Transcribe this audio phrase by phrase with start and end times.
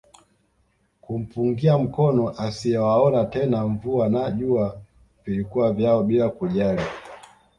[1.01, 4.81] Kumpungia mkono asiyewaona tena mvua na jua
[5.25, 6.81] vilikuwa vyao bila kujali